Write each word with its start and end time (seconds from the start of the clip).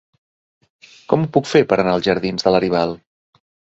Com 1.13 1.27
ho 1.27 1.31
puc 1.37 1.51
fer 1.51 1.63
per 1.69 1.81
anar 1.87 1.95
als 1.99 2.11
jardins 2.11 2.51
de 2.51 2.59
Laribal? 2.59 3.01